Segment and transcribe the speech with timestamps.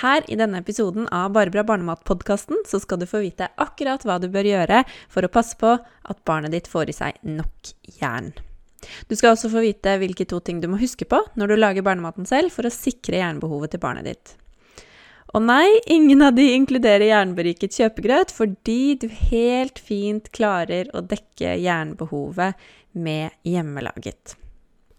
[0.00, 4.16] Her i denne episoden av Bare bra barnemat-podkasten så skal du få vite akkurat hva
[4.22, 8.32] du bør gjøre for å passe på at barnet ditt får i seg nok jern.
[9.06, 11.86] Du skal også få vite hvilke to ting du må huske på når du lager
[11.86, 14.36] barnematen selv for å sikre jernbehovet til barnet ditt.
[15.32, 21.54] Og nei, ingen av de inkluderer jernberiket kjøpegrøt, fordi du helt fint klarer å dekke
[21.62, 24.36] jernbehovet med hjemmelaget.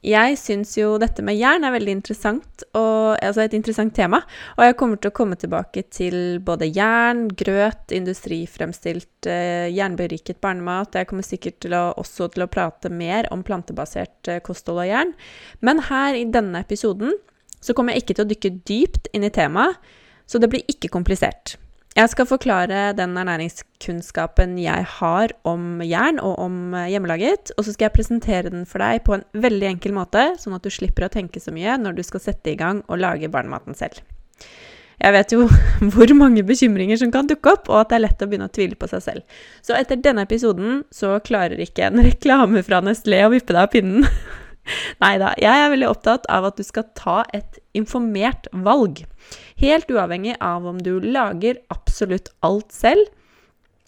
[0.04, 4.20] Jeg syns jo dette med jern er veldig interessant, og, altså et interessant tema.
[4.58, 11.00] Og jeg kommer til å komme tilbake til både jern, grøt, industrifremstilt eh, jernberiket barnemat.
[11.00, 14.92] Jeg kommer sikkert til å, også til å prate mer om plantebasert eh, kosthold og
[14.92, 15.16] jern.
[15.64, 17.16] Men her i denne episoden
[17.64, 19.80] så kommer jeg ikke til å dykke dypt inn i temaet,
[20.28, 21.56] så det blir ikke komplisert.
[21.94, 27.76] Jeg skal forklare den ernæringskunnskapen jeg har om jern og om eh, hjemmelaget, og så
[27.76, 31.06] skal jeg presentere den for deg på en veldig enkel måte, sånn at du slipper
[31.06, 34.02] å tenke så mye når du skal sette i gang og lage barnematen selv.
[35.04, 35.46] Jeg vet jo
[35.94, 38.56] hvor mange bekymringer som kan dukke opp, og at det er lett å begynne å
[38.58, 39.42] tvile på seg selv.
[39.62, 43.74] Så etter denne episoden så klarer ikke en reklame fra Nestlé å vippe deg av
[43.76, 44.10] pinnen.
[45.04, 49.04] Nei da, jeg er veldig opptatt av at du skal ta et informert valg.
[49.64, 53.06] Helt uavhengig av om du lager absolutt alt selv,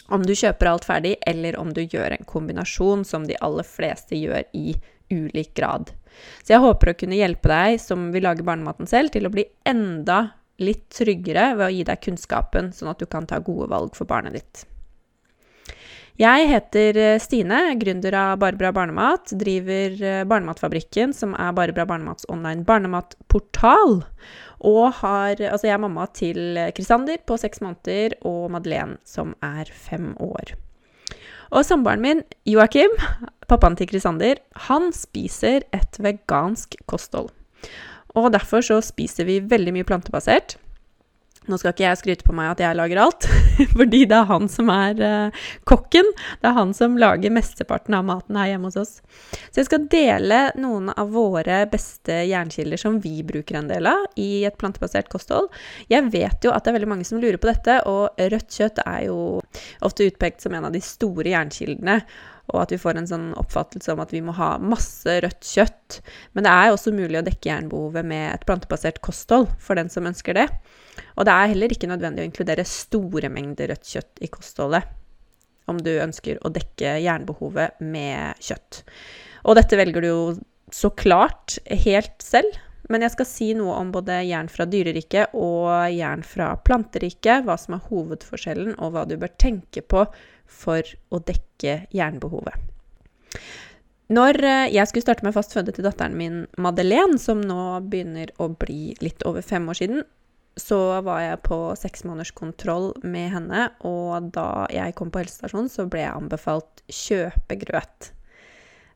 [0.08, 4.16] om du kjøper alt ferdig, eller om du gjør en kombinasjon, som de aller fleste
[4.16, 4.78] gjør i
[5.12, 5.92] ulik grad.
[6.46, 9.44] Så jeg håper å kunne hjelpe deg som vil lage barnematen selv, til å bli
[9.68, 10.22] enda
[10.64, 14.08] litt tryggere ved å gi deg kunnskapen, sånn at du kan ta gode valg for
[14.08, 14.64] barnet ditt.
[16.16, 19.34] Jeg heter eh, Stine, gründer av Bare bra barnemat.
[19.36, 23.98] Driver eh, Barnematfabrikken, som er Bare bra barnemats online barnematportal.
[24.64, 29.68] Og har Altså, jeg er mamma til Krisander på seks måneder og Madeleine, som er
[29.68, 30.56] fem år.
[31.52, 32.96] Og samboeren min, Joakim,
[33.52, 34.40] pappaen til Krisander,
[34.70, 37.28] han spiser et vegansk kosthold.
[38.16, 40.56] Og derfor så spiser vi veldig mye plantebasert.
[41.52, 43.28] Nå skal ikke jeg skryte på meg at jeg lager alt,
[43.78, 46.10] fordi det er han som er uh, kokken.
[46.42, 48.94] Det er han som lager mesteparten av maten her hjemme hos oss.
[49.52, 54.06] Så jeg skal dele noen av våre beste jernkilder som vi bruker en del av
[54.22, 55.52] i et plantebasert kosthold.
[55.92, 58.82] Jeg vet jo at det er veldig mange som lurer på dette, og rødt kjøtt
[58.86, 59.20] er jo
[59.86, 62.02] ofte utpekt som en av de store jernkildene
[62.52, 66.00] og at vi får en sånn oppfattelse om at vi må ha masse rødt kjøtt.
[66.38, 70.06] Men det er også mulig å dekke jernbehovet med et plantebasert kosthold for den som
[70.10, 70.46] ønsker det.
[71.16, 74.86] Og det er heller ikke nødvendig å inkludere store mengder rødt kjøtt i kostholdet
[75.72, 78.84] om du ønsker å dekke jernbehovet med kjøtt.
[79.46, 80.22] Og dette velger du jo
[80.74, 82.54] så klart helt selv,
[82.90, 87.58] men jeg skal si noe om både jern fra dyreriket og jern fra planteriket, hva
[87.58, 90.06] som er hovedforskjellen, og hva du bør tenke på
[90.48, 92.58] for å dekke jernbehovet.
[94.16, 98.30] Når eh, jeg skulle starte med fast føde til datteren min Madeleine, som nå begynner
[98.38, 100.04] å bli litt over fem år siden,
[100.56, 105.72] så var jeg på seks måneders kontroll med henne, og da jeg kom på helsestasjonen,
[105.72, 108.12] så ble jeg anbefalt kjøpegrøt.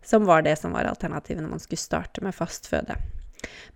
[0.06, 2.96] Som var det som var alternativet når man skulle starte med fast føde.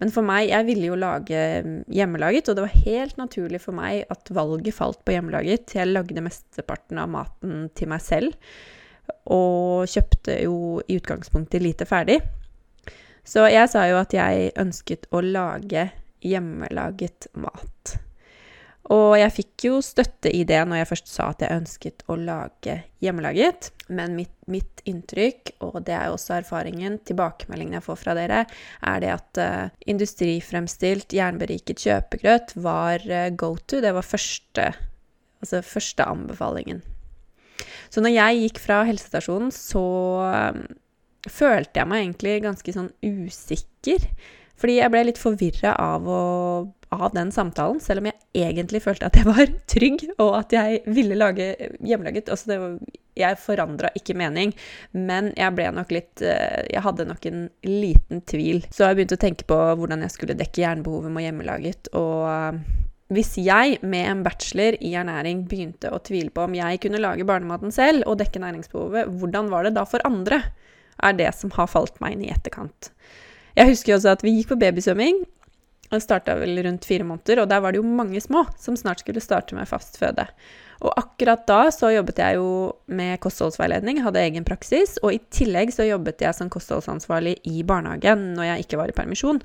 [0.01, 3.77] Men for meg, jeg ville jo lage mm, hjemmelaget, og det var helt naturlig for
[3.77, 5.75] meg at valget falt på hjemmelaget.
[5.77, 8.37] Jeg lagde mesteparten av maten til meg selv,
[9.31, 10.55] og kjøpte jo
[10.87, 12.19] i utgangspunktet lite ferdig.
[13.23, 15.87] Så jeg sa jo at jeg ønsket å lage
[16.23, 17.95] hjemmelaget mat.
[18.91, 22.17] Og jeg fikk jo støtte i det når jeg først sa at jeg ønsket å
[22.19, 23.69] lage hjemmelaget.
[23.95, 28.41] Men mitt, mitt inntrykk, og det er også erfaringen, tilbakemeldingene jeg får fra dere,
[28.83, 33.79] er det at uh, industrifremstilt, jernberiket kjøpegrøt var uh, go to.
[33.83, 34.69] Det var første,
[35.39, 36.83] altså første anbefalingen.
[37.93, 39.87] Så når jeg gikk fra helsestasjonen, så
[40.27, 40.63] um,
[41.29, 44.09] følte jeg meg egentlig ganske sånn usikker.
[44.63, 49.17] Fordi jeg ble litt forvirra av, av, den samtalen, selv om jeg egentlig følte at
[49.19, 51.49] jeg var trygg, og at jeg ville lage
[51.83, 52.31] hjemmelaget.
[52.31, 52.77] Altså var,
[53.19, 54.53] jeg forandra ikke mening,
[54.95, 58.63] men jeg ble nok litt eh, Jeg hadde nok en liten tvil.
[58.71, 61.91] Så jeg begynte å tenke på hvordan jeg skulle dekke jernbehovet med hjemmelaget.
[61.99, 62.63] Og eh,
[63.13, 67.27] hvis jeg med en bachelor i ernæring begynte å tvile på om jeg kunne lage
[67.27, 70.39] barnematen selv og dekke næringsbehovet, hvordan var det da for andre?
[71.03, 72.93] Er det som har falt meg inn i etterkant.
[73.53, 75.23] Jeg husker også at vi gikk på babysvømming.
[75.93, 79.03] Og starta vel rundt fire måneder, og der var det jo mange små som snart
[79.03, 80.25] skulle starte med fast føde.
[80.81, 82.47] Og akkurat da så jobbet jeg jo
[82.89, 88.31] med kostholdsveiledning, hadde egen praksis, og i tillegg så jobbet jeg som kostholdsansvarlig i barnehagen
[88.33, 89.43] når jeg ikke var i permisjon.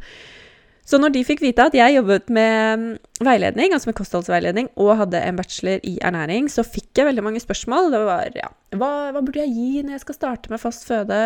[0.89, 2.85] Så når de fikk vite at jeg jobbet med
[3.21, 7.43] veiledning, altså med kostholdsveiledning, og hadde en bachelor i ernæring, så fikk jeg veldig mange
[7.45, 7.91] spørsmål.
[7.93, 11.19] Det var ja, hva, hva burde jeg gi når jeg skal starte med fast føde?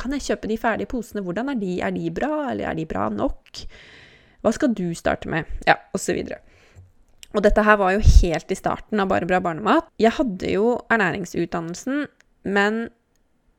[0.00, 1.24] Kan jeg kjøpe de ferdige posene?
[1.26, 1.74] Hvordan er de?
[1.84, 3.60] Er de bra, eller er de bra nok?
[4.40, 5.52] Hva skal du starte med?
[5.68, 6.22] Ja, osv.
[7.36, 9.92] Og dette her var jo helt i starten av Bare bra barnemat.
[10.00, 12.06] Jeg hadde jo ernæringsutdannelsen,
[12.48, 12.86] men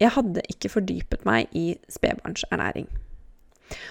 [0.02, 2.90] jeg hadde ikke fordypet meg i spedbarnsernæring.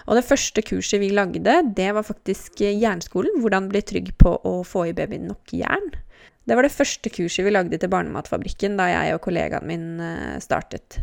[0.07, 3.41] Og det første kurset vi lagde, det var faktisk jernskolen.
[3.43, 5.91] Hvordan bli trygg på å få i babyen nok jern.
[6.49, 10.39] Det var det første kurset vi lagde til Barnematfabrikken da jeg og kollegaen min eh,
[10.43, 11.03] startet.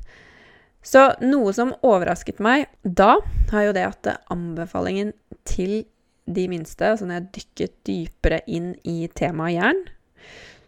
[0.83, 3.17] Så noe som overrasket meg da,
[3.51, 5.13] har jo det at anbefalingen
[5.47, 5.85] til
[6.27, 9.81] de minste, altså når jeg dykket dypere inn i temaet jern,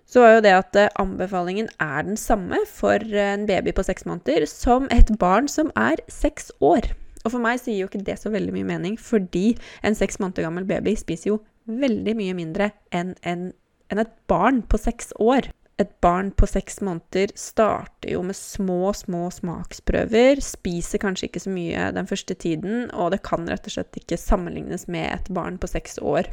[0.10, 4.48] så var jo det at anbefalingen er den samme for en baby på seks måneder
[4.50, 6.88] som et barn som er seks år.
[7.26, 10.48] Og for meg sier jo ikke det så veldig mye mening, fordi en seks måneder
[10.48, 11.40] gammel baby spiser jo
[11.70, 13.50] veldig mye mindre enn en,
[13.92, 18.92] en et barn på seks år et barn på seks måneder starter jo med små,
[18.96, 23.78] små smaksprøver, spiser kanskje ikke så mye den første tiden, og det kan rett og
[23.78, 26.28] slett ikke sammenlignes med et barn på seks år.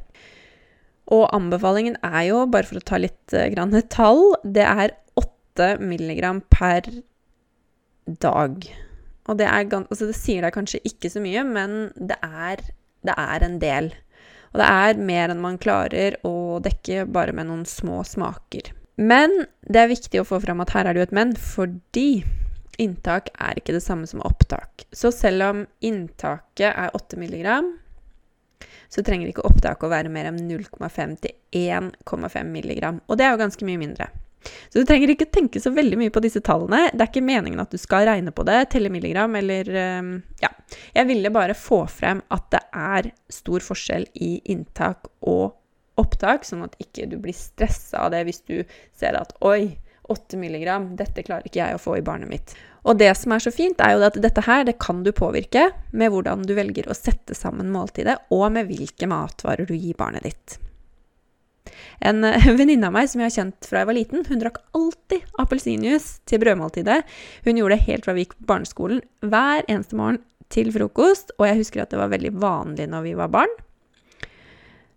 [1.15, 5.77] Og anbefalingen er jo, bare for å ta litt uh, grann tall, det er 8
[5.79, 6.91] milligram per
[8.27, 8.67] dag.
[9.27, 12.63] Og det, er, altså det sier deg kanskje ikke så mye, men det er,
[13.07, 13.93] det er en del.
[14.55, 18.71] Og det er mer enn man klarer å dekke bare med noen små smaker.
[18.97, 19.35] Men
[19.69, 22.23] det er viktig å få fram at her er det jo et men, fordi
[22.81, 24.87] inntak er ikke det samme som opptak.
[24.93, 27.51] Så selv om inntaket er 8 mg,
[28.89, 33.03] så trenger ikke opptaket å være mer enn 0,5 til 1,5 mg.
[33.09, 34.09] Og det er jo ganske mye mindre.
[34.69, 36.87] Så du trenger ikke tenke så veldig mye på disse tallene.
[36.93, 40.53] Det er ikke meningen at du skal regne på det, telle milligram eller ehm, Ja.
[40.97, 45.55] Jeg ville bare få frem at det er stor forskjell i inntak og
[46.01, 48.57] opptak, sånn at ikke du blir stressa av det hvis du
[48.99, 49.77] ser at oi,
[50.13, 52.55] 8 milligram, dette klarer ikke jeg å få i barnet mitt.
[52.87, 55.71] Og det som er så fint, er jo at dette her, det kan du påvirke
[55.91, 60.29] med hvordan du velger å sette sammen måltidet, og med hvilke matvarer du gir barnet
[60.29, 60.61] ditt.
[62.05, 62.23] En
[62.61, 66.23] venninne av meg som jeg har kjent fra jeg var liten, hun drakk alltid appelsinjuice
[66.29, 67.03] til brødmåltidet.
[67.47, 70.23] Hun gjorde det helt fra vi gikk på barneskolen, hver eneste morgen
[70.53, 73.53] til frokost, og jeg husker at det var veldig vanlig når vi var barn.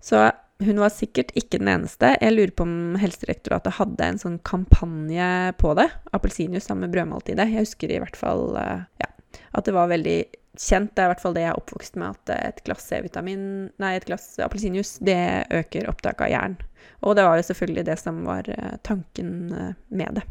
[0.04, 0.30] Så
[0.60, 2.12] hun var sikkert ikke den eneste.
[2.20, 5.88] Jeg lurer på om Helsedirektoratet hadde en sånn kampanje på det.
[6.16, 7.48] Appelsinjuice sammen med brødmåltidet.
[7.48, 9.10] Jeg husker i hvert fall eh, ja,
[9.56, 10.18] at det var veldig
[10.58, 10.94] kjent.
[10.96, 13.44] Det er i hvert fall det jeg er oppvokst med, at et glass C-vitamin,
[13.82, 15.22] nei, et glass appelsinjuice, det
[15.56, 16.60] øker opptaket av jern.
[17.06, 20.26] Og det var jo selvfølgelig det som var eh, tanken eh, med det.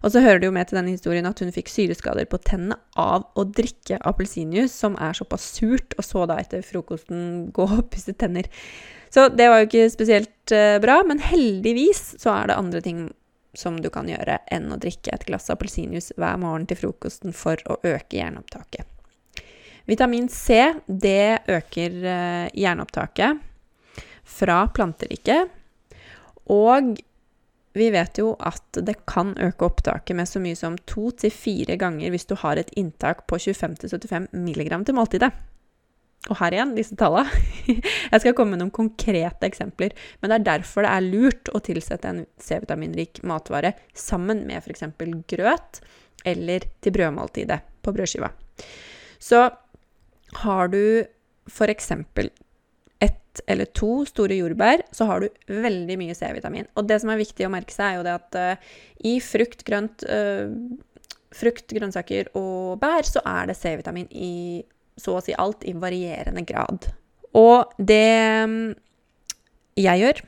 [0.00, 2.78] Og så hører det jo med til denne historien at hun fikk syreskader på tennene
[3.00, 7.90] av å drikke appelsinjuice, som er såpass surt, og så da etter frokosten gå og
[7.92, 8.48] pusse tenner.
[9.12, 13.02] Så det var jo ikke spesielt uh, bra, men heldigvis så er det andre ting
[13.54, 17.60] som du kan gjøre enn å drikke et glass appelsinjuice hver morgen til frokosten for
[17.66, 18.86] å øke jernopptaket.
[19.90, 23.40] Vitamin C det øker uh, jernopptaket
[24.30, 25.50] fra planteriket.
[26.50, 26.98] Og
[27.74, 31.76] vi vet jo at det kan øke opptaket med så mye som to til fire
[31.78, 35.30] ganger hvis du har et inntak på 25-75 mg til måltidet.
[36.28, 37.30] Og her igjen, disse tallene.
[38.12, 41.62] Jeg skal komme med noen konkrete eksempler, men det er derfor det er lurt å
[41.64, 44.84] tilsette en C-vitaminrik matvare sammen med f.eks.
[45.32, 45.80] grøt
[46.28, 48.28] eller til brødmåltidet på brødskiva.
[49.20, 49.46] Så
[50.44, 50.82] har du
[51.48, 51.88] f.eks
[53.46, 56.68] eller to store jordbær, så har du veldig mye C-vitamin.
[56.76, 58.72] Og det som er viktig å merke seg, er jo det at uh,
[59.06, 60.50] i frukt, grønt, uh,
[61.34, 64.34] frukt, grønnsaker og bær, så er det C-vitamin i
[65.00, 66.90] så å si alt i varierende grad.
[67.36, 68.12] Og det
[68.50, 68.68] mm,
[69.80, 70.22] jeg gjør,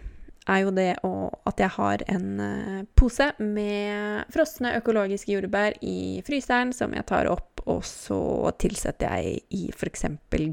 [0.51, 6.73] er jo det at jeg har en uh, pose med frosne økologiske jordbær i fryseren
[6.75, 10.09] som jeg tar opp, og så tilsetter jeg i f.eks.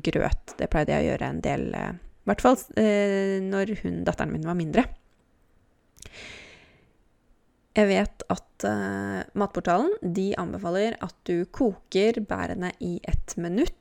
[0.05, 0.53] grøt.
[0.59, 1.91] Det pleide jeg å gjøre en del uh,
[2.29, 4.83] i hvert fall eh, når hun, datteren min var mindre.
[7.73, 9.95] Jeg vet at uh, Matportalen
[10.37, 13.78] anbefaler at du koker bærene i ett minutt.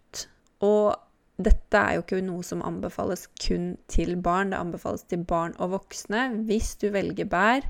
[0.64, 0.96] Og
[1.38, 4.50] dette er jo ikke noe som anbefales kun til barn.
[4.50, 7.66] Det anbefales til barn og voksne hvis du velger bær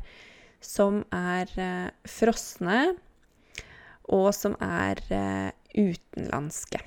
[0.65, 2.97] som er eh, frosne,
[4.09, 6.81] og som er eh, utenlandske.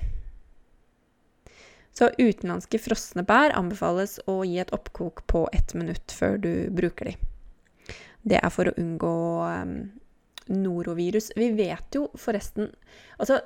[1.92, 7.12] Så utenlandske frosne bær anbefales å gi et oppkok på ett minutt før du bruker
[7.12, 7.16] de.
[8.22, 9.74] Det er for å unngå um,
[10.48, 11.32] norovirus.
[11.36, 12.70] Vi vet jo forresten
[13.20, 13.40] Altså,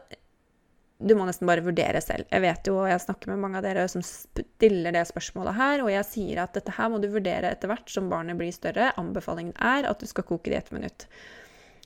[0.99, 2.25] du må nesten bare vurdere selv.
[2.33, 5.83] Jeg vet jo, og jeg snakker med mange av dere som stiller det spørsmålet her,
[5.85, 8.95] og jeg sier at dette her må du vurdere etter hvert som barnet blir større.
[9.00, 11.07] Anbefalingen er at du skal koke det i ett minutt.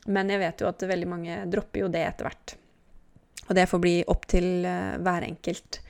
[0.06, 2.54] Men jeg vet jo at veldig mange dropper jo det etter hvert.
[3.48, 5.80] Og det får bli opp til uh, hver enkelt.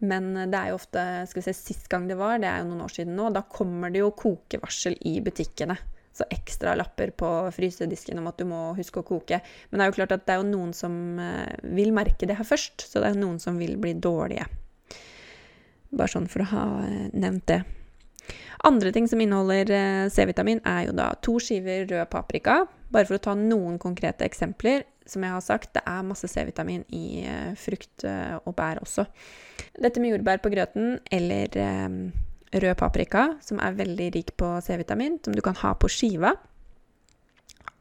[0.00, 2.70] Men det er jo ofte skal vi se, Sist gang det var, det er jo
[2.70, 5.76] noen år siden nå, da kommer det jo kokevarsel i butikkene.
[6.12, 9.38] Så ekstra lapper på frysedisken om at du må huske å koke.
[9.70, 12.36] Men det er jo klart at det er jo noen som uh, vil merke det
[12.38, 12.82] her først.
[12.82, 14.48] Så det er noen som vil bli dårlige.
[15.90, 17.60] Bare sånn for å ha uh, nevnt det.
[18.66, 19.70] Andre ting som inneholder
[20.12, 22.58] C-vitamin, er jo da to skiver rød paprika.
[22.92, 26.84] Bare for å ta noen konkrete eksempler som jeg har sagt, det er masse C-vitamin
[26.94, 27.24] i
[27.58, 29.06] frukt og bær også.
[29.80, 31.56] Dette med jordbær på grøten eller
[32.52, 36.34] rød paprika, som er veldig rik på C-vitamin, som du kan ha på skiva.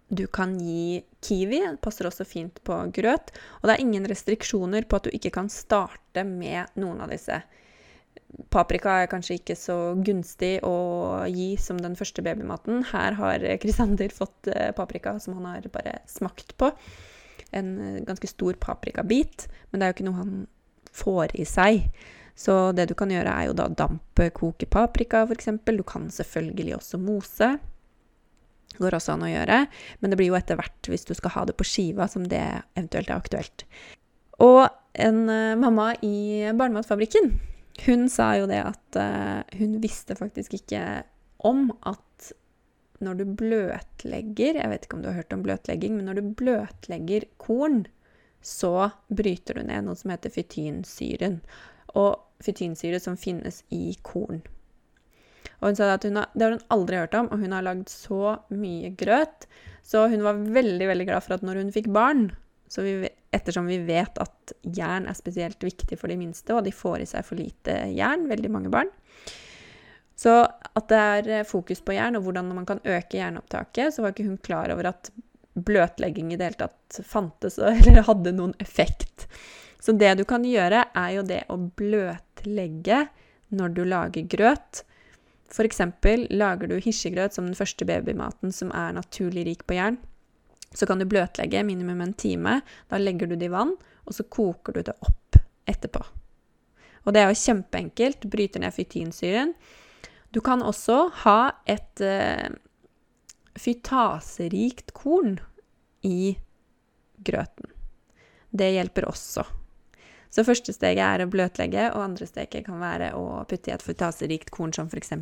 [0.10, 3.34] Du kan gi kiwi, det passer også fint på grøt.
[3.62, 7.42] Og det er ingen restriksjoner på at du ikke kan starte med noen av disse.
[8.54, 10.76] Paprika er kanskje ikke så gunstig å
[11.30, 12.84] gi som den første babymaten.
[12.92, 16.74] Her har Krisander fått paprika som han har bare smakt på
[17.52, 20.40] en eh, ganske stor paprikabit, men det er jo ikke noe han
[20.94, 21.90] får i seg.
[22.40, 25.52] Så det du kan gjøre, er jo da dampe, koke paprika, f.eks.
[25.68, 27.50] Du kan selvfølgelig også mose.
[28.70, 29.58] Det går også an å gjøre,
[30.00, 32.44] men det blir jo etter hvert, hvis du skal ha det på skiva, som det
[32.78, 33.66] eventuelt er aktuelt.
[34.40, 34.62] Og
[35.04, 37.34] en uh, mamma i Barnematfabrikken,
[37.84, 40.84] hun sa jo det at uh, hun visste faktisk ikke
[41.48, 42.32] om at
[43.00, 46.34] når du bløtlegger Jeg vet ikke om du har hørt om bløtlegging, men når du
[46.40, 47.86] bløtlegger korn,
[48.44, 51.40] så bryter du ned noe som heter fytinsyren.
[52.00, 54.42] Og fytinsyre som finnes i korn.
[55.60, 57.66] Og hun sa at hun har, Det har hun aldri hørt om, og hun har
[57.66, 59.48] lagd så mye grøt.
[59.84, 62.30] Så hun var veldig veldig glad for at når hun fikk barn,
[62.78, 67.04] vi, ettersom vi vet at jern er spesielt viktig for de minste, og de får
[67.04, 68.92] i seg for lite jern, veldig mange barn,
[70.20, 74.04] så at det er eh, fokus på jern, og hvordan man kan øke jernopptaket, så
[74.04, 75.12] var ikke hun klar over at
[75.56, 79.30] bløtlegging i det hele tatt fantes eller hadde noen effekt.
[79.80, 81.56] Så det du kan gjøre, er jo det å
[82.40, 83.08] bløtlegge
[83.50, 84.84] når du lager grøt.
[85.60, 89.98] Eksempel lager du hirsegrøt som den første babymaten som er naturlig rik på jern.
[90.74, 92.62] Så kan du bløtlegge minimum en time.
[92.90, 96.04] Da legger du det i vann, og så koker du det opp etterpå.
[97.06, 98.30] Og det er jo kjempeenkelt.
[98.30, 99.56] Bryter ned fytinsyren.
[100.32, 102.54] Du kan også ha et uh,
[103.58, 105.40] fytaserikt korn
[106.06, 106.38] i
[107.18, 107.74] grøten.
[108.54, 109.48] Det hjelper også.
[110.30, 113.86] Så første steget er å bløtlegge, og andre steget kan være å putte i et
[113.86, 115.16] frutaserikt korn som f.eks.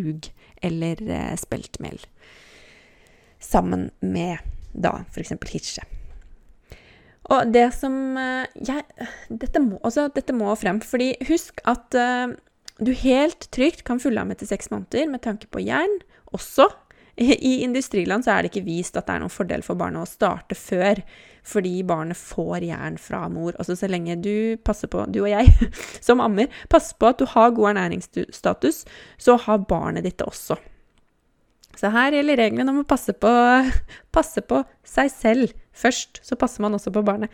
[0.00, 0.30] rug
[0.66, 2.02] eller uh, speltmel.
[3.40, 4.42] Sammen med
[4.74, 5.36] da f.eks.
[5.52, 5.86] hirse.
[7.30, 8.82] Og det som uh, jeg,
[9.30, 12.34] dette, må, altså, dette må frem, fordi husk at uh,
[12.82, 16.00] du helt trygt kan fullamme til seks måneder med tanke på jern
[16.34, 16.66] også.
[17.20, 20.08] I industriland så er det ikke vist at det er noen fordel for barnet å
[20.08, 21.02] starte før,
[21.46, 23.54] fordi barnet får jern fra mor.
[23.58, 25.70] Altså så lenge du passer på, du og jeg
[26.06, 28.84] som ammer, passer på at du har god ernæringsstatus,
[29.18, 30.58] så har barnet ditt det også.
[31.78, 33.30] Så her gjelder reglene om å passe på,
[34.16, 37.32] passe på seg selv først, så passer man også på barnet.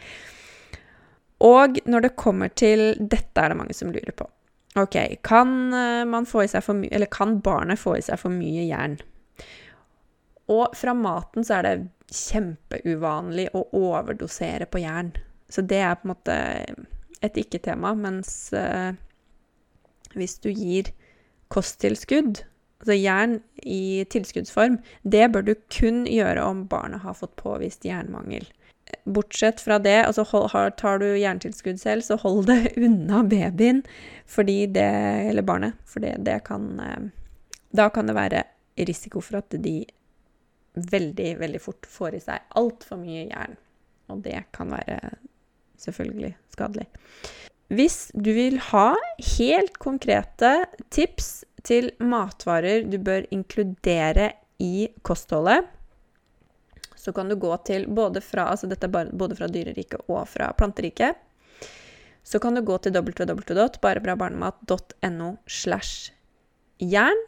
[1.44, 4.24] Og når det kommer til Dette er det mange som lurer på.
[4.76, 8.98] Ok, kan, eh, få eller kan barnet få i seg for mye jern?
[10.52, 11.76] Og fra maten så er det
[12.14, 15.10] kjempeuvanlig å overdosere på jern.
[15.50, 16.36] Så det er på en måte
[17.24, 17.94] et ikke-tema.
[17.98, 18.92] Mens eh,
[20.14, 20.92] hvis du gir
[21.52, 22.44] kosttilskudd,
[22.82, 28.46] altså jern i tilskuddsform, det bør du kun gjøre om barnet har fått påvist jernmangel
[29.04, 30.24] bortsett fra det, altså
[30.78, 33.82] tar du jerntilskudd selv, så hold det unna babyen
[34.74, 34.90] det,
[35.30, 37.06] eller barnet, for det kan eh,
[37.76, 38.44] Da kan det være
[38.76, 39.84] risiko for at de
[40.76, 43.56] veldig, veldig fort får i seg altfor mye jern.
[44.12, 44.98] Og det kan være
[45.80, 46.86] selvfølgelig skadelig.
[47.74, 48.90] Hvis du vil ha
[49.38, 50.52] helt konkrete
[50.94, 54.30] tips til matvarer du bør inkludere
[54.62, 55.66] i kostholdet,
[56.96, 60.52] så kan du gå til både fra, altså dette er både fra dyreriket og fra
[60.58, 61.14] planteriket.
[62.26, 66.12] Så kan du gå til www.barebrabarnemat.no slash
[66.82, 67.20] jern.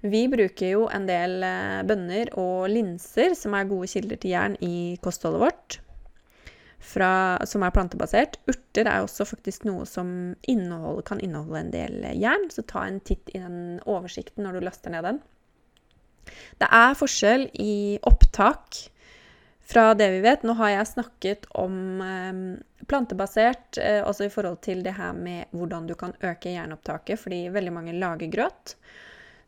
[0.00, 4.56] Vi bruker jo en del eh, bønner og linser, som er gode kilder til jern
[4.62, 5.80] i kostholdet vårt.
[6.88, 8.38] fra, som er plantebasert.
[8.48, 10.36] Urter er også faktisk noe som
[11.04, 14.94] kan inneholde en del jern, så ta en titt i den oversikten når du laster
[14.94, 15.18] ned den.
[16.60, 18.78] Det er forskjell i opptak
[19.68, 20.46] fra det vi vet.
[20.46, 25.52] Nå har jeg snakket om eh, plantebasert, eh, også i forhold til det her med
[25.56, 28.76] hvordan du kan øke jernopptaket, fordi veldig mange lager grøt.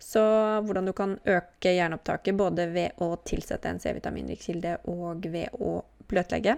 [0.00, 0.22] Så
[0.64, 5.82] hvordan du kan øke jernopptaket både ved å tilsette en C-vitaminrik kilde og ved å
[6.10, 6.56] bløtlegge.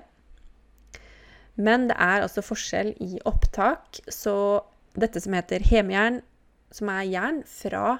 [1.55, 4.63] Men det er altså forskjell i opptak, så
[4.97, 6.23] dette som heter hemjern,
[6.73, 7.99] som er jern fra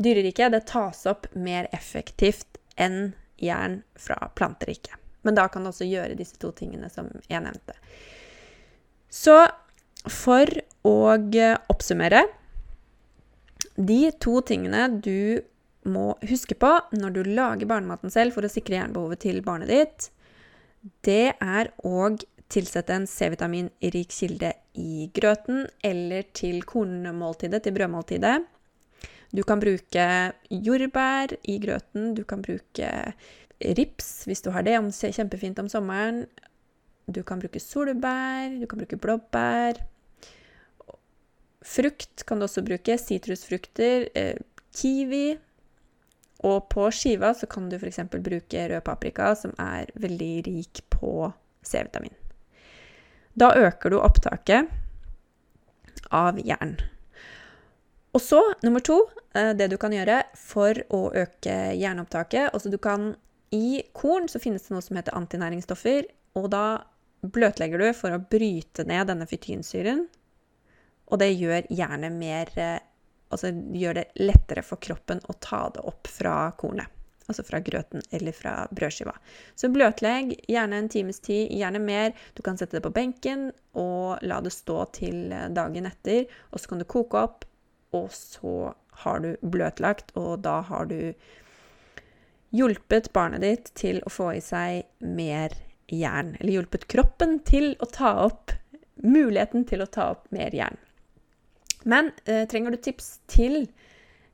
[0.00, 4.96] dyreriket, det tas opp mer effektivt enn jern fra planteriket.
[5.22, 7.76] Men da kan du også gjøre disse to tingene som jeg nevnte.
[9.12, 9.36] Så
[10.08, 10.48] for
[10.86, 10.94] å
[11.68, 12.22] oppsummere
[13.80, 15.40] de to tingene du
[15.88, 20.10] må huske på når du lager barnematen selv for å sikre jernbehovet til barnet ditt,
[21.06, 22.10] det er å
[22.50, 28.40] tilsette en C-vitaminrik kilde i grøten eller til kornmåltidet, til brødmåltidet.
[29.30, 30.06] Du kan bruke
[30.50, 32.90] jordbær i grøten, du kan bruke
[33.78, 36.24] rips hvis du har det, kjempefint om sommeren.
[37.10, 39.78] Du kan bruke solbær, du kan bruke blåbær.
[41.60, 42.96] Frukt kan du også bruke.
[42.98, 44.36] Sitrusfrukter, eh,
[44.74, 45.38] kiwi.
[46.48, 48.00] Og på skiva så kan du f.eks.
[48.10, 52.14] bruke rød paprika, som er veldig rik på C-vitamin.
[53.36, 54.70] Da øker du opptaket
[56.10, 56.78] av jern.
[58.16, 62.78] Og så, nummer to, eh, det du kan gjøre for å øke jernopptaket Altså, du
[62.78, 63.14] kan
[63.52, 66.06] I korn så finnes det noe som heter antinæringsstoffer,
[66.38, 66.82] og da
[67.22, 70.06] bløtlegger du for å bryte ned denne fytynsyren
[71.10, 72.78] og det gjør gjerne mer eh,
[73.30, 76.90] Altså gjør det lettere for kroppen å ta det opp fra kornet.
[77.30, 79.12] Altså fra grøten eller fra brødskiva.
[79.54, 82.10] Så bløtlegg gjerne en times tid, gjerne mer.
[82.34, 86.26] Du kan sette det på benken og la det stå til eh, dagen etter.
[86.50, 87.46] Og så kan du koke opp,
[87.94, 88.72] og så
[89.04, 91.14] har du bløtlagt, og da har du
[92.50, 95.54] hjulpet barnet ditt til å få i seg mer
[95.86, 96.34] jern.
[96.40, 98.58] Eller hjulpet kroppen til å ta opp
[99.00, 100.78] muligheten til å ta opp mer jern.
[101.84, 103.68] Men eh, trenger du tips til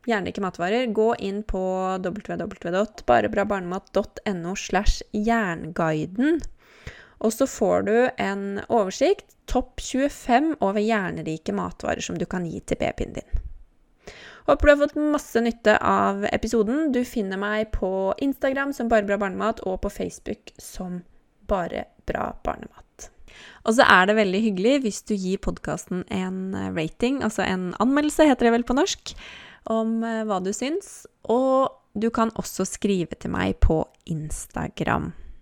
[0.06, 1.60] jernrike matvarer, gå inn på
[2.02, 6.40] www.barebrabarnemat.no slash jernguiden.
[7.18, 12.60] Og så får du en oversikt, topp 25 over jernrike matvarer som du kan gi
[12.60, 13.30] til babyen din.
[14.46, 16.92] Håper du har fått masse nytte av episoden.
[16.94, 21.02] Du finner meg på Instagram som Bare bra barnemat og på Facebook som
[21.50, 23.10] Bare bra barnemat.
[23.66, 27.72] Og så er det veldig hyggelig hvis du gir podkasten en eh, rating, altså en
[27.82, 29.14] anmeldelse, heter det vel på norsk,
[29.72, 31.04] om eh, hva du syns.
[31.32, 35.12] Og du kan også skrive til meg på Instagram.